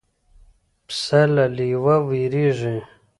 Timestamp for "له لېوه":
1.35-1.95